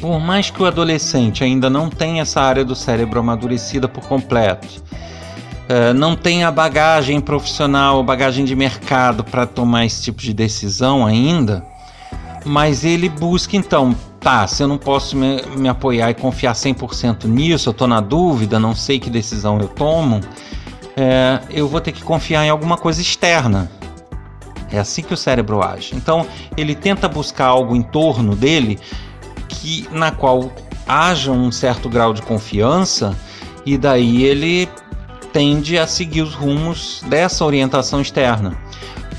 Por 0.00 0.20
mais 0.20 0.48
que 0.48 0.62
o 0.62 0.64
adolescente 0.66 1.42
ainda 1.42 1.68
não 1.68 1.90
tenha 1.90 2.22
essa 2.22 2.40
área 2.40 2.64
do 2.64 2.76
cérebro 2.76 3.18
amadurecida 3.18 3.88
por 3.88 4.06
completo, 4.06 4.68
uh, 5.68 5.92
não 5.92 6.14
tenha 6.14 6.50
bagagem 6.52 7.20
profissional, 7.20 8.02
bagagem 8.04 8.44
de 8.44 8.54
mercado 8.54 9.24
para 9.24 9.44
tomar 9.44 9.84
esse 9.84 10.04
tipo 10.04 10.22
de 10.22 10.32
decisão 10.32 11.04
ainda, 11.04 11.66
mas 12.44 12.84
ele 12.84 13.08
busca 13.08 13.56
então, 13.56 13.94
tá, 14.20 14.46
se 14.46 14.62
eu 14.62 14.68
não 14.68 14.78
posso 14.78 15.16
me, 15.16 15.42
me 15.56 15.68
apoiar 15.68 16.10
e 16.10 16.14
confiar 16.14 16.52
100% 16.52 17.24
nisso, 17.24 17.68
eu 17.68 17.72
estou 17.72 17.88
na 17.88 18.00
dúvida, 18.00 18.60
não 18.60 18.74
sei 18.74 18.98
que 18.98 19.08
decisão 19.08 19.58
eu 19.58 19.68
tomo, 19.68 20.20
é, 20.96 21.40
eu 21.50 21.66
vou 21.66 21.80
ter 21.80 21.92
que 21.92 22.02
confiar 22.02 22.44
em 22.44 22.50
alguma 22.50 22.76
coisa 22.76 23.00
externa. 23.00 23.70
É 24.70 24.78
assim 24.78 25.02
que 25.02 25.12
o 25.12 25.16
cérebro 25.16 25.62
age. 25.62 25.96
Então, 25.96 26.26
ele 26.56 26.74
tenta 26.74 27.08
buscar 27.08 27.46
algo 27.46 27.74
em 27.74 27.82
torno 27.82 28.36
dele 28.36 28.78
que 29.48 29.88
na 29.90 30.12
qual 30.12 30.52
haja 30.86 31.32
um 31.32 31.50
certo 31.50 31.88
grau 31.88 32.12
de 32.12 32.22
confiança 32.22 33.16
e 33.64 33.76
daí 33.76 34.24
ele 34.24 34.68
tende 35.32 35.78
a 35.78 35.86
seguir 35.86 36.22
os 36.22 36.34
rumos 36.34 37.02
dessa 37.06 37.44
orientação 37.44 38.00
externa. 38.00 38.56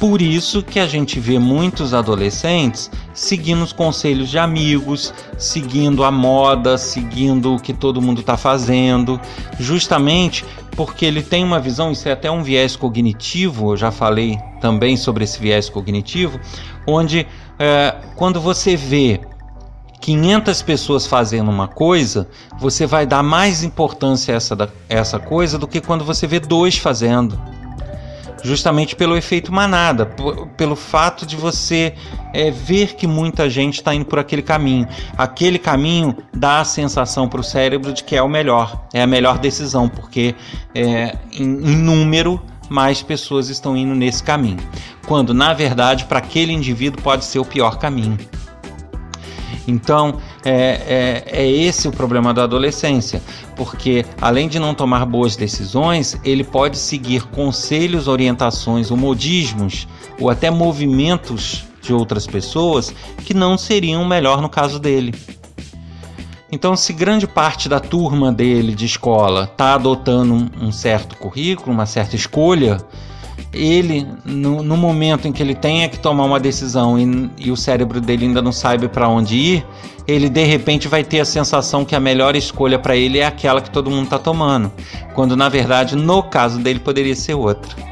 Por 0.01 0.19
isso 0.19 0.63
que 0.63 0.79
a 0.79 0.87
gente 0.87 1.19
vê 1.19 1.37
muitos 1.37 1.93
adolescentes 1.93 2.89
seguindo 3.13 3.61
os 3.61 3.71
conselhos 3.71 4.29
de 4.29 4.39
amigos, 4.39 5.13
seguindo 5.37 6.03
a 6.03 6.09
moda, 6.09 6.75
seguindo 6.75 7.53
o 7.53 7.59
que 7.59 7.71
todo 7.71 8.01
mundo 8.01 8.21
está 8.21 8.35
fazendo, 8.35 9.21
justamente 9.59 10.43
porque 10.75 11.05
ele 11.05 11.21
tem 11.21 11.43
uma 11.43 11.59
visão, 11.59 11.91
isso 11.91 12.09
é 12.09 12.13
até 12.13 12.31
um 12.31 12.41
viés 12.41 12.75
cognitivo, 12.75 13.73
eu 13.73 13.77
já 13.77 13.91
falei 13.91 14.39
também 14.59 14.97
sobre 14.97 15.23
esse 15.23 15.39
viés 15.39 15.69
cognitivo, 15.69 16.39
onde 16.87 17.27
é, 17.59 17.95
quando 18.15 18.41
você 18.41 18.75
vê 18.75 19.21
500 19.99 20.63
pessoas 20.63 21.05
fazendo 21.05 21.51
uma 21.51 21.67
coisa, 21.67 22.27
você 22.57 22.87
vai 22.87 23.05
dar 23.05 23.21
mais 23.21 23.61
importância 23.61 24.33
a 24.33 24.37
essa, 24.37 24.55
a 24.55 24.67
essa 24.89 25.19
coisa 25.19 25.59
do 25.59 25.67
que 25.67 25.79
quando 25.79 26.03
você 26.03 26.25
vê 26.25 26.39
dois 26.39 26.75
fazendo 26.75 27.39
justamente 28.43 28.95
pelo 28.95 29.15
efeito 29.17 29.51
manada, 29.51 30.05
pelo 30.57 30.75
fato 30.75 31.25
de 31.25 31.35
você 31.35 31.93
é, 32.33 32.49
ver 32.51 32.95
que 32.95 33.07
muita 33.07 33.49
gente 33.49 33.75
está 33.75 33.93
indo 33.93 34.05
por 34.05 34.19
aquele 34.19 34.41
caminho. 34.41 34.87
Aquele 35.17 35.59
caminho 35.59 36.15
dá 36.33 36.61
a 36.61 36.65
sensação 36.65 37.27
para 37.27 37.41
o 37.41 37.43
cérebro 37.43 37.93
de 37.93 38.03
que 38.03 38.15
é 38.15 38.21
o 38.21 38.29
melhor, 38.29 38.85
é 38.93 39.01
a 39.01 39.07
melhor 39.07 39.37
decisão, 39.37 39.87
porque 39.87 40.35
é, 40.73 41.17
em, 41.31 41.43
em 41.43 41.75
número 41.77 42.41
mais 42.69 43.01
pessoas 43.01 43.49
estão 43.49 43.75
indo 43.75 43.93
nesse 43.93 44.23
caminho. 44.23 44.59
Quando 45.05 45.33
na 45.33 45.53
verdade 45.53 46.05
para 46.05 46.19
aquele 46.19 46.53
indivíduo 46.53 47.01
pode 47.01 47.25
ser 47.25 47.39
o 47.39 47.45
pior 47.45 47.77
caminho. 47.77 48.17
Então, 49.67 50.19
é, 50.43 50.53
é, 50.53 51.43
é, 51.43 51.49
esse 51.49 51.87
o 51.87 51.91
problema 51.91 52.33
da 52.33 52.43
adolescência, 52.43 53.21
porque 53.55 54.05
além 54.19 54.47
de 54.47 54.59
não 54.59 54.73
tomar 54.73 55.05
boas 55.05 55.35
decisões, 55.35 56.19
ele 56.23 56.43
pode 56.43 56.77
seguir 56.77 57.23
conselhos, 57.27 58.07
orientações 58.07 58.89
ou 58.89 58.97
modismos, 58.97 59.87
ou 60.19 60.29
até 60.29 60.49
movimentos 60.49 61.63
de 61.81 61.93
outras 61.93 62.27
pessoas 62.27 62.93
que 63.25 63.33
não 63.33 63.57
seriam 63.57 64.05
melhor 64.05 64.41
no 64.41 64.49
caso 64.49 64.79
dele. 64.79 65.13
Então, 66.51 66.75
se 66.75 66.91
grande 66.91 67.25
parte 67.25 67.69
da 67.69 67.79
turma 67.79 68.31
dele 68.31 68.75
de 68.75 68.85
escola 68.85 69.45
está 69.45 69.75
adotando 69.75 70.49
um 70.59 70.71
certo 70.71 71.15
currículo, 71.15 71.71
uma 71.71 71.85
certa 71.85 72.15
escolha, 72.15 72.77
ele, 73.53 74.07
no, 74.25 74.63
no, 74.63 74.77
momento 74.77 75.27
em 75.27 75.31
que 75.31 75.41
ele 75.43 75.55
tenha 75.55 75.89
que 75.89 75.99
tomar 75.99 76.23
uma 76.23 76.39
decisão 76.39 76.97
e, 76.97 77.29
e 77.37 77.51
o 77.51 77.57
cérebro 77.57 77.99
dele 77.99 78.25
ainda 78.25 78.41
não 78.41 78.51
sabe 78.51 78.87
para 78.87 79.07
onde 79.07 79.35
ir, 79.35 79.65
ele 80.07 80.29
de 80.29 80.43
repente 80.43 80.87
vai 80.87 81.03
ter 81.03 81.19
a 81.19 81.25
sensação 81.25 81.85
que 81.85 81.95
a 81.95 81.99
melhor 81.99 82.35
escolha 82.35 82.79
para 82.79 82.95
ele 82.95 83.19
é 83.19 83.25
aquela 83.25 83.61
que 83.61 83.69
todo 83.69 83.89
mundo 83.89 84.05
está 84.05 84.19
tomando, 84.19 84.71
quando 85.13 85.35
na 85.35 85.49
verdade, 85.49 85.95
no 85.95 86.23
caso 86.23 86.59
dele, 86.59 86.79
poderia 86.79 87.15
ser 87.15 87.33
outra. 87.33 87.91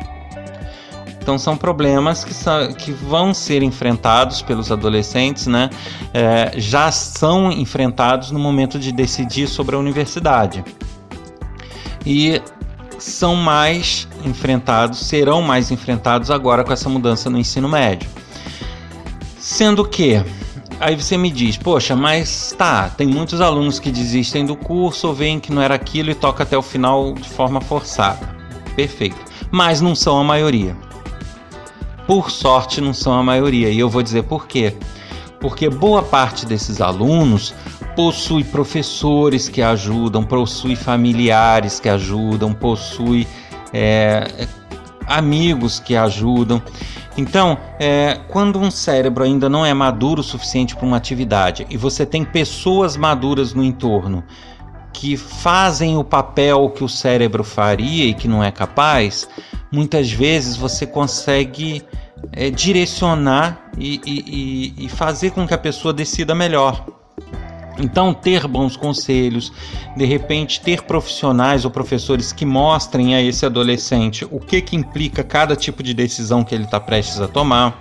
Então 1.21 1.37
são 1.37 1.55
problemas 1.55 2.23
que, 2.23 2.33
são, 2.33 2.73
que 2.73 2.91
vão 2.91 3.33
ser 3.33 3.61
enfrentados 3.61 4.41
pelos 4.41 4.71
adolescentes, 4.71 5.45
né? 5.45 5.69
É, 6.11 6.53
já 6.57 6.91
são 6.91 7.51
enfrentados 7.51 8.31
no 8.31 8.39
momento 8.39 8.79
de 8.79 8.91
decidir 8.91 9.47
sobre 9.47 9.75
a 9.75 9.79
universidade. 9.79 10.63
E 12.03 12.41
são 12.99 13.35
mais 13.35 14.07
enfrentados, 14.25 14.99
serão 14.99 15.41
mais 15.41 15.71
enfrentados 15.71 16.29
agora 16.29 16.63
com 16.63 16.73
essa 16.73 16.89
mudança 16.89 17.29
no 17.29 17.37
ensino 17.37 17.67
médio. 17.67 18.09
Sendo 19.37 19.83
que, 19.87 20.23
aí 20.79 20.95
você 20.95 21.17
me 21.17 21.31
diz, 21.31 21.57
poxa, 21.57 21.95
mas 21.95 22.53
tá, 22.57 22.89
tem 22.89 23.07
muitos 23.07 23.41
alunos 23.41 23.79
que 23.79 23.91
desistem 23.91 24.45
do 24.45 24.55
curso 24.55 25.07
ou 25.07 25.13
veem 25.13 25.39
que 25.39 25.51
não 25.51 25.61
era 25.61 25.75
aquilo 25.75 26.11
e 26.11 26.15
toca 26.15 26.43
até 26.43 26.57
o 26.57 26.61
final 26.61 27.13
de 27.13 27.29
forma 27.29 27.61
forçada. 27.61 28.35
Perfeito. 28.75 29.17
Mas 29.51 29.81
não 29.81 29.95
são 29.95 30.19
a 30.19 30.23
maioria. 30.23 30.75
Por 32.05 32.29
sorte, 32.31 32.81
não 32.81 32.93
são 32.93 33.13
a 33.13 33.23
maioria. 33.23 33.69
E 33.69 33.79
eu 33.79 33.89
vou 33.89 34.01
dizer 34.01 34.23
por 34.23 34.47
quê. 34.47 34.75
Porque 35.39 35.69
boa 35.69 36.03
parte 36.03 36.45
desses 36.45 36.81
alunos 36.81 37.53
possui 37.95 38.43
professores 38.43 39.47
que 39.47 39.61
ajudam, 39.61 40.23
possui 40.23 40.75
familiares 40.75 41.79
que 41.79 41.87
ajudam, 41.87 42.53
possui 42.53 43.27
é, 43.73 44.47
amigos 45.07 45.79
que 45.79 45.95
ajudam. 45.95 46.61
Então, 47.17 47.57
é, 47.79 48.19
quando 48.29 48.59
um 48.59 48.71
cérebro 48.71 49.23
ainda 49.23 49.49
não 49.49 49.65
é 49.65 49.73
maduro 49.73 50.21
o 50.21 50.23
suficiente 50.23 50.75
para 50.75 50.85
uma 50.85 50.97
atividade 50.97 51.65
e 51.69 51.75
você 51.75 52.05
tem 52.05 52.23
pessoas 52.23 52.95
maduras 52.95 53.53
no 53.53 53.63
entorno 53.63 54.23
que 54.93 55.17
fazem 55.17 55.97
o 55.97 56.03
papel 56.03 56.69
que 56.69 56.83
o 56.83 56.89
cérebro 56.89 57.43
faria 57.43 58.05
e 58.05 58.13
que 58.13 58.27
não 58.27 58.43
é 58.43 58.51
capaz, 58.51 59.27
muitas 59.71 60.11
vezes 60.11 60.55
você 60.55 60.85
consegue 60.85 61.83
é, 62.31 62.49
direcionar 62.49 63.69
e, 63.77 64.01
e, 64.05 64.85
e 64.85 64.89
fazer 64.89 65.31
com 65.31 65.47
que 65.47 65.53
a 65.53 65.57
pessoa 65.57 65.93
decida 65.93 66.35
melhor. 66.35 66.85
Então, 67.79 68.13
ter 68.13 68.45
bons 68.45 68.75
conselhos, 68.75 69.53
de 69.95 70.05
repente 70.05 70.59
ter 70.59 70.83
profissionais 70.83 71.63
ou 71.63 71.71
professores 71.71 72.33
que 72.33 72.45
mostrem 72.45 73.15
a 73.15 73.21
esse 73.21 73.45
adolescente 73.45 74.27
o 74.29 74.39
que, 74.39 74.61
que 74.61 74.75
implica 74.75 75.23
cada 75.23 75.55
tipo 75.55 75.81
de 75.81 75.93
decisão 75.93 76.43
que 76.43 76.53
ele 76.53 76.65
está 76.65 76.79
prestes 76.79 77.21
a 77.21 77.27
tomar, 77.27 77.79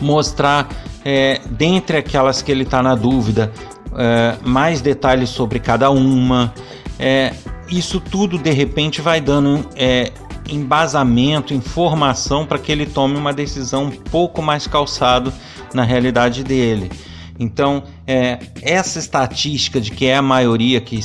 mostrar, 0.00 0.68
é, 1.04 1.40
dentre 1.50 1.98
aquelas 1.98 2.40
que 2.40 2.50
ele 2.50 2.62
está 2.62 2.82
na 2.82 2.94
dúvida, 2.94 3.52
é, 3.94 4.36
mais 4.42 4.80
detalhes 4.80 5.28
sobre 5.28 5.58
cada 5.58 5.90
uma. 5.90 6.52
É, 6.98 7.34
isso 7.68 8.00
tudo 8.00 8.38
de 8.38 8.50
repente 8.50 9.00
vai 9.00 9.20
dando 9.20 9.68
é, 9.76 10.12
embasamento, 10.48 11.54
informação 11.54 12.46
para 12.46 12.58
que 12.58 12.70
ele 12.70 12.86
tome 12.86 13.16
uma 13.16 13.32
decisão 13.32 13.84
um 13.84 13.90
pouco 13.90 14.42
mais 14.42 14.66
calçado 14.66 15.32
na 15.74 15.84
realidade 15.84 16.42
dele. 16.44 16.90
Então, 17.38 17.82
é, 18.06 18.38
essa 18.60 18.98
estatística 18.98 19.80
de 19.80 19.90
que 19.90 20.06
é 20.06 20.16
a 20.16 20.22
maioria 20.22 20.80
que, 20.80 21.00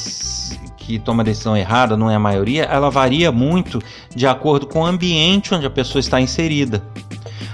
que 0.78 1.00
toma 1.00 1.24
decisão 1.24 1.56
errada, 1.56 1.96
não 1.96 2.10
é 2.10 2.16
a 2.16 2.20
maioria, 2.20 2.64
ela 2.64 2.90
varia 2.90 3.32
muito 3.32 3.82
de 4.16 4.28
acordo 4.28 4.68
com 4.68 4.82
o 4.82 4.86
ambiente 4.86 5.54
onde 5.54 5.66
a 5.66 5.70
pessoa 5.70 6.00
está 6.00 6.20
inserida 6.20 6.84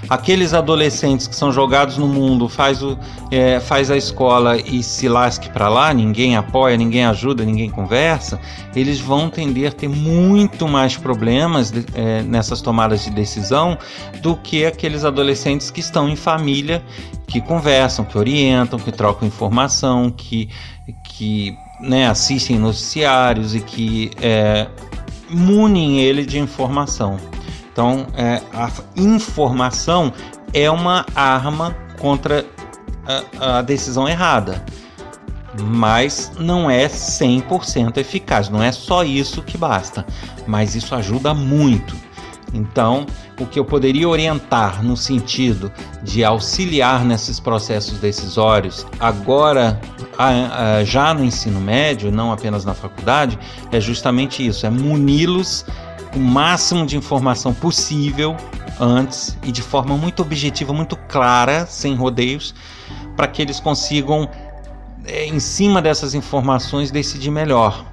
aqueles 0.08 0.52
adolescentes 0.52 1.26
que 1.26 1.34
são 1.34 1.52
jogados 1.52 1.96
no 1.96 2.06
mundo, 2.06 2.48
faz, 2.48 2.82
o, 2.82 2.98
é, 3.30 3.60
faz 3.60 3.90
a 3.90 3.96
escola 3.96 4.56
e 4.56 4.82
se 4.82 5.08
lasque 5.08 5.48
para 5.50 5.68
lá, 5.68 5.92
ninguém 5.92 6.36
apoia, 6.36 6.76
ninguém 6.76 7.04
ajuda, 7.04 7.44
ninguém 7.44 7.70
conversa, 7.70 8.40
eles 8.74 9.00
vão 9.00 9.30
tender 9.30 9.68
a 9.68 9.72
ter 9.72 9.88
muito 9.88 10.68
mais 10.68 10.96
problemas 10.96 11.72
é, 11.94 12.22
nessas 12.22 12.60
tomadas 12.60 13.04
de 13.04 13.10
decisão 13.10 13.78
do 14.20 14.36
que 14.36 14.64
aqueles 14.64 15.04
adolescentes 15.04 15.70
que 15.70 15.80
estão 15.80 16.08
em 16.08 16.16
família, 16.16 16.82
que 17.26 17.40
conversam, 17.40 18.04
que 18.04 18.18
orientam, 18.18 18.78
que 18.78 18.92
trocam 18.92 19.26
informação, 19.26 20.10
que, 20.10 20.48
que 21.04 21.56
né, 21.80 22.06
assistem 22.06 22.58
noticiários 22.58 23.54
e 23.54 23.60
que 23.60 24.10
é, 24.20 24.66
munem 25.30 26.00
ele 26.00 26.24
de 26.24 26.38
informação. 26.38 27.18
Então, 27.74 28.06
é, 28.16 28.40
a 28.52 28.70
informação 28.94 30.12
é 30.52 30.70
uma 30.70 31.04
arma 31.12 31.74
contra 31.98 32.46
a, 33.04 33.58
a 33.58 33.62
decisão 33.62 34.08
errada, 34.08 34.64
mas 35.60 36.30
não 36.38 36.70
é 36.70 36.86
100% 36.86 37.96
eficaz. 37.96 38.48
Não 38.48 38.62
é 38.62 38.70
só 38.70 39.02
isso 39.02 39.42
que 39.42 39.58
basta, 39.58 40.06
mas 40.46 40.76
isso 40.76 40.94
ajuda 40.94 41.34
muito. 41.34 41.96
Então, 42.52 43.06
o 43.40 43.44
que 43.44 43.58
eu 43.58 43.64
poderia 43.64 44.08
orientar 44.08 44.80
no 44.80 44.96
sentido 44.96 45.72
de 46.00 46.22
auxiliar 46.22 47.04
nesses 47.04 47.40
processos 47.40 47.98
decisórios, 47.98 48.86
agora 49.00 49.80
já 50.84 51.12
no 51.12 51.24
ensino 51.24 51.60
médio, 51.60 52.12
não 52.12 52.30
apenas 52.30 52.64
na 52.64 52.72
faculdade, 52.72 53.36
é 53.72 53.80
justamente 53.80 54.46
isso: 54.46 54.64
é 54.64 54.70
muni-los 54.70 55.66
o 56.14 56.18
máximo 56.18 56.86
de 56.86 56.96
informação 56.96 57.52
possível 57.52 58.36
antes 58.80 59.36
e 59.42 59.52
de 59.52 59.62
forma 59.62 59.96
muito 59.96 60.22
objetiva, 60.22 60.72
muito 60.72 60.96
clara, 60.96 61.66
sem 61.66 61.94
rodeios, 61.94 62.54
para 63.16 63.26
que 63.26 63.42
eles 63.42 63.60
consigam, 63.60 64.28
é, 65.04 65.26
em 65.26 65.40
cima 65.40 65.80
dessas 65.82 66.14
informações, 66.14 66.90
decidir 66.90 67.30
melhor, 67.30 67.84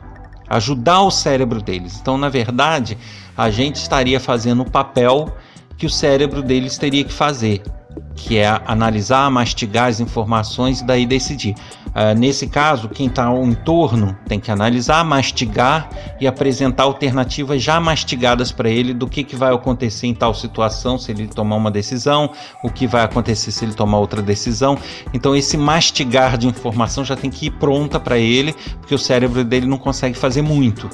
ajudar 0.49 1.01
o 1.01 1.11
cérebro 1.11 1.61
deles. 1.61 1.97
Então, 2.01 2.17
na 2.17 2.29
verdade, 2.29 2.97
a 3.37 3.49
gente 3.49 3.75
estaria 3.75 4.19
fazendo 4.19 4.61
o 4.63 4.69
papel 4.69 5.35
que 5.77 5.85
o 5.85 5.89
cérebro 5.89 6.41
deles 6.43 6.77
teria 6.77 7.03
que 7.03 7.13
fazer, 7.13 7.63
que 8.15 8.37
é 8.37 8.61
analisar, 8.65 9.29
mastigar 9.31 9.87
as 9.87 9.99
informações 9.99 10.81
e 10.81 10.85
daí 10.85 11.05
decidir. 11.05 11.55
Uh, 11.87 12.17
nesse 12.17 12.47
caso, 12.47 12.87
quem 12.87 13.07
está 13.07 13.25
ao 13.25 13.43
entorno 13.43 14.15
tem 14.25 14.39
que 14.39 14.49
analisar, 14.49 15.03
mastigar 15.03 15.89
e 16.21 16.27
apresentar 16.27 16.83
alternativas 16.83 17.61
já 17.61 17.81
mastigadas 17.81 18.49
para 18.49 18.69
ele 18.69 18.93
do 18.93 19.07
que, 19.07 19.25
que 19.25 19.35
vai 19.35 19.53
acontecer 19.53 20.07
em 20.07 20.13
tal 20.13 20.33
situação 20.33 20.97
se 20.97 21.11
ele 21.11 21.27
tomar 21.27 21.57
uma 21.57 21.69
decisão, 21.69 22.31
o 22.63 22.69
que 22.69 22.87
vai 22.87 23.03
acontecer 23.03 23.51
se 23.51 23.65
ele 23.65 23.73
tomar 23.73 23.99
outra 23.99 24.21
decisão. 24.21 24.77
Então, 25.13 25.35
esse 25.35 25.57
mastigar 25.57 26.37
de 26.37 26.47
informação 26.47 27.03
já 27.03 27.17
tem 27.17 27.29
que 27.29 27.47
ir 27.47 27.51
pronta 27.51 27.99
para 27.99 28.17
ele, 28.17 28.53
porque 28.79 28.95
o 28.95 28.99
cérebro 28.99 29.43
dele 29.43 29.65
não 29.65 29.77
consegue 29.77 30.17
fazer 30.17 30.41
muito. 30.41 30.89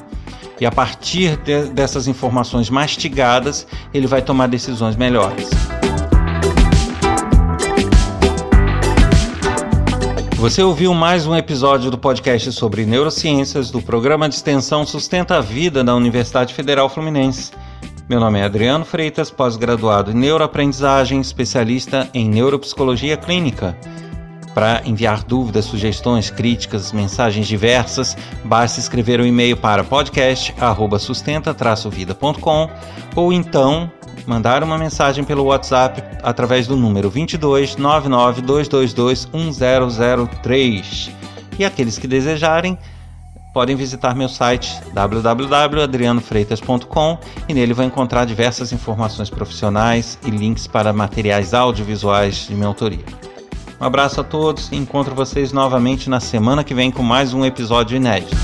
E 0.59 0.65
a 0.65 0.71
partir 0.71 1.37
de, 1.37 1.65
dessas 1.65 2.07
informações 2.07 2.71
mastigadas, 2.71 3.67
ele 3.93 4.07
vai 4.07 4.23
tomar 4.23 4.47
decisões 4.47 4.95
melhores. 4.95 5.47
Você 10.37 10.61
ouviu 10.61 10.93
mais 10.93 11.25
um 11.25 11.35
episódio 11.35 11.89
do 11.89 11.97
podcast 11.97 12.51
sobre 12.51 12.85
neurociências 12.85 13.71
do 13.71 13.81
programa 13.81 14.29
de 14.29 14.35
extensão 14.35 14.85
Sustenta 14.85 15.37
a 15.37 15.41
Vida 15.41 15.83
da 15.83 15.95
Universidade 15.95 16.53
Federal 16.53 16.87
Fluminense. 16.89 17.51
Meu 18.07 18.19
nome 18.19 18.37
é 18.37 18.43
Adriano 18.43 18.85
Freitas, 18.85 19.31
pós-graduado 19.31 20.11
em 20.11 20.13
neuroaprendizagem, 20.13 21.19
especialista 21.19 22.07
em 22.13 22.29
neuropsicologia 22.29 23.17
clínica. 23.17 23.75
Para 24.53 24.83
enviar 24.85 25.23
dúvidas, 25.23 25.65
sugestões, 25.65 26.29
críticas, 26.29 26.91
mensagens 26.91 27.47
diversas, 27.47 28.15
basta 28.45 28.79
escrever 28.79 29.19
um 29.19 29.25
e-mail 29.25 29.57
para 29.57 29.83
podcast@sustenta-vida.com 29.83 32.69
ou 33.15 33.33
então 33.33 33.91
mandar 34.25 34.63
uma 34.63 34.77
mensagem 34.77 35.23
pelo 35.23 35.45
WhatsApp 35.45 36.03
através 36.23 36.67
do 36.67 36.75
número 36.75 37.09
22 37.09 37.75
99222 37.75 39.27
1003. 39.33 41.11
E 41.59 41.65
aqueles 41.65 41.97
que 41.97 42.07
desejarem 42.07 42.77
podem 43.53 43.75
visitar 43.75 44.15
meu 44.15 44.29
site 44.29 44.79
www.adrianofreitas.com 44.93 47.17
e 47.49 47.53
nele 47.53 47.73
vão 47.73 47.85
encontrar 47.85 48.25
diversas 48.25 48.71
informações 48.71 49.29
profissionais 49.29 50.17
e 50.23 50.29
links 50.29 50.67
para 50.67 50.93
materiais 50.93 51.55
audiovisuais 51.55 52.47
de 52.47 52.53
minha 52.53 52.67
autoria. 52.67 53.03
Um 53.79 53.85
abraço 53.85 54.21
a 54.21 54.23
todos 54.23 54.71
e 54.71 54.75
encontro 54.75 55.15
vocês 55.15 55.51
novamente 55.51 56.09
na 56.09 56.19
semana 56.19 56.63
que 56.63 56.73
vem 56.73 56.89
com 56.91 57.03
mais 57.03 57.31
um 57.33 57.45
episódio 57.45 57.97
inédito. 57.97 58.35